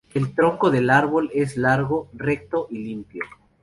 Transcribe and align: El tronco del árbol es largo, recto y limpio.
El 0.15 0.33
tronco 0.33 0.71
del 0.71 0.89
árbol 0.89 1.29
es 1.31 1.57
largo, 1.57 2.09
recto 2.15 2.65
y 2.71 2.79
limpio. 2.79 3.21